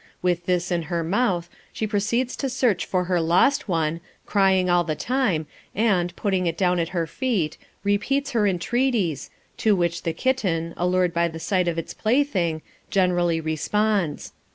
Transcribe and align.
With 0.23 0.47
this 0.47 0.71
in 0.71 0.81
her 0.89 1.03
mouth, 1.03 1.47
she 1.71 1.85
proceeds 1.85 2.35
to 2.37 2.49
search 2.49 2.87
for 2.87 3.03
her 3.03 3.21
lost 3.21 3.67
one, 3.69 4.01
crying 4.25 4.67
all 4.67 4.83
the 4.83 4.95
time, 4.95 5.45
and, 5.75 6.15
putting 6.15 6.47
it 6.47 6.57
down 6.57 6.79
at 6.79 6.89
her 6.89 7.05
feet, 7.05 7.59
repeats 7.83 8.31
her 8.31 8.47
entreaties, 8.47 9.29
to 9.57 9.75
which 9.75 10.01
the 10.01 10.11
kitten, 10.13 10.73
allured 10.75 11.13
by 11.13 11.27
the 11.27 11.39
sight 11.39 11.67
of 11.67 11.77
its 11.77 11.93
plaything, 11.93 12.63
generally 12.89 13.39
responds. 13.39 14.33